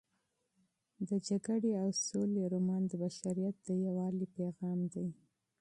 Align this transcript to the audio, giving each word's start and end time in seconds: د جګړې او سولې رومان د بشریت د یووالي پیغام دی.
د 1.07 1.09
جګړې 1.27 1.71
او 1.81 1.89
سولې 2.07 2.43
رومان 2.53 2.81
د 2.87 2.91
بشریت 3.03 3.55
د 3.61 3.67
یووالي 3.85 4.25
پیغام 4.37 4.79
دی. 4.93 5.07